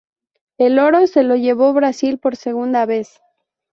El 0.57 0.79
oro 0.79 1.05
se 1.05 1.21
lo 1.21 1.35
llevó 1.35 1.73
Brasil 1.73 2.17
por 2.17 2.35
segunda 2.35 2.87
vez. 2.87 3.19